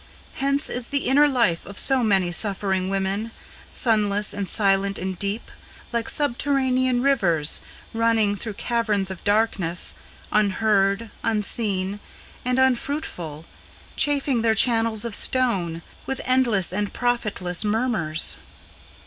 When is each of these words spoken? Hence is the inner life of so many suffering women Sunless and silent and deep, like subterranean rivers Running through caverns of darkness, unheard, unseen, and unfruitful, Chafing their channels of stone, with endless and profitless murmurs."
Hence 0.37 0.67
is 0.67 0.87
the 0.87 1.07
inner 1.07 1.27
life 1.27 1.63
of 1.67 1.77
so 1.77 2.03
many 2.03 2.31
suffering 2.31 2.89
women 2.89 3.29
Sunless 3.69 4.33
and 4.33 4.49
silent 4.49 4.97
and 4.97 5.19
deep, 5.19 5.51
like 5.93 6.09
subterranean 6.09 7.03
rivers 7.03 7.61
Running 7.93 8.35
through 8.35 8.53
caverns 8.55 9.11
of 9.11 9.23
darkness, 9.23 9.93
unheard, 10.31 11.11
unseen, 11.23 11.99
and 12.43 12.57
unfruitful, 12.57 13.45
Chafing 13.95 14.41
their 14.41 14.55
channels 14.55 15.05
of 15.05 15.13
stone, 15.13 15.83
with 16.07 16.19
endless 16.25 16.73
and 16.73 16.91
profitless 16.91 17.63
murmurs." 17.63 18.37